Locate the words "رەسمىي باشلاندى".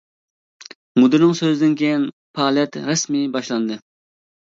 2.87-3.79